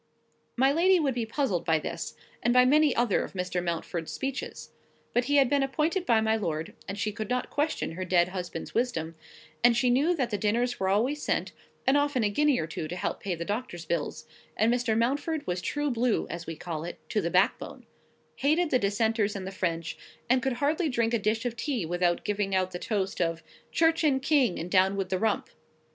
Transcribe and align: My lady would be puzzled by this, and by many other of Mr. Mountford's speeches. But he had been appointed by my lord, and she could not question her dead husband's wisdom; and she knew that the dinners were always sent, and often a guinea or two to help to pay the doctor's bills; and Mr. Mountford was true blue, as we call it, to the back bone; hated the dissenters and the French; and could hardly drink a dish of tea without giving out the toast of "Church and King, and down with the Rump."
My 0.57 0.71
lady 0.71 0.99
would 0.99 1.13
be 1.13 1.27
puzzled 1.27 1.63
by 1.63 1.77
this, 1.77 2.15
and 2.41 2.55
by 2.55 2.65
many 2.65 2.95
other 2.95 3.23
of 3.23 3.33
Mr. 3.33 3.63
Mountford's 3.63 4.11
speeches. 4.11 4.71
But 5.13 5.25
he 5.25 5.35
had 5.35 5.47
been 5.47 5.61
appointed 5.61 6.07
by 6.07 6.21
my 6.21 6.35
lord, 6.35 6.73
and 6.87 6.97
she 6.97 7.11
could 7.11 7.29
not 7.29 7.51
question 7.51 7.91
her 7.91 8.03
dead 8.03 8.29
husband's 8.29 8.73
wisdom; 8.73 9.13
and 9.63 9.77
she 9.77 9.91
knew 9.91 10.15
that 10.15 10.31
the 10.31 10.39
dinners 10.39 10.79
were 10.79 10.89
always 10.89 11.21
sent, 11.21 11.51
and 11.85 11.97
often 11.97 12.23
a 12.23 12.31
guinea 12.31 12.57
or 12.57 12.65
two 12.65 12.87
to 12.87 12.95
help 12.95 13.19
to 13.19 13.23
pay 13.25 13.35
the 13.35 13.45
doctor's 13.45 13.85
bills; 13.85 14.25
and 14.57 14.73
Mr. 14.73 14.97
Mountford 14.97 15.45
was 15.45 15.61
true 15.61 15.91
blue, 15.91 16.25
as 16.29 16.47
we 16.47 16.55
call 16.55 16.83
it, 16.83 16.97
to 17.09 17.21
the 17.21 17.29
back 17.29 17.59
bone; 17.59 17.85
hated 18.37 18.71
the 18.71 18.79
dissenters 18.79 19.35
and 19.35 19.45
the 19.45 19.51
French; 19.51 19.99
and 20.27 20.41
could 20.41 20.53
hardly 20.53 20.89
drink 20.89 21.13
a 21.13 21.19
dish 21.19 21.45
of 21.45 21.55
tea 21.55 21.85
without 21.85 22.25
giving 22.25 22.55
out 22.55 22.71
the 22.71 22.79
toast 22.79 23.21
of 23.21 23.43
"Church 23.71 24.03
and 24.03 24.19
King, 24.23 24.57
and 24.57 24.71
down 24.71 24.95
with 24.95 25.09
the 25.09 25.19
Rump." 25.19 25.51